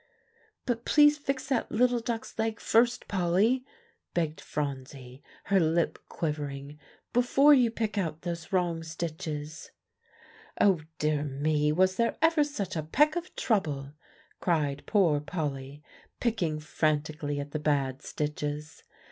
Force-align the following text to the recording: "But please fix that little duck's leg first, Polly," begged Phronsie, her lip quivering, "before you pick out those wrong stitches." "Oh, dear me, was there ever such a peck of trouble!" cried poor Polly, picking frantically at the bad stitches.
"But 0.65 0.83
please 0.83 1.19
fix 1.19 1.45
that 1.49 1.71
little 1.71 1.99
duck's 1.99 2.39
leg 2.39 2.59
first, 2.59 3.07
Polly," 3.07 3.63
begged 4.15 4.41
Phronsie, 4.41 5.21
her 5.43 5.59
lip 5.59 5.99
quivering, 6.09 6.79
"before 7.13 7.53
you 7.53 7.69
pick 7.69 7.99
out 7.99 8.23
those 8.23 8.51
wrong 8.51 8.81
stitches." 8.81 9.69
"Oh, 10.59 10.81
dear 10.97 11.23
me, 11.23 11.71
was 11.71 11.97
there 11.97 12.17
ever 12.19 12.43
such 12.43 12.75
a 12.75 12.81
peck 12.81 13.15
of 13.15 13.35
trouble!" 13.35 13.93
cried 14.39 14.87
poor 14.87 15.19
Polly, 15.19 15.83
picking 16.19 16.59
frantically 16.59 17.39
at 17.39 17.51
the 17.51 17.59
bad 17.59 18.01
stitches. 18.01 18.81